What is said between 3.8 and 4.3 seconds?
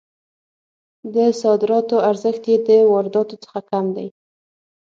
دی.